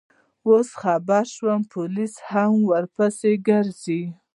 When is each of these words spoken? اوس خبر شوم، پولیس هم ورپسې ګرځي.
اوس 0.47 0.69
خبر 0.81 1.23
شوم، 1.35 1.61
پولیس 1.73 2.13
هم 2.29 2.51
ورپسې 2.71 3.31
ګرځي. 3.47 4.03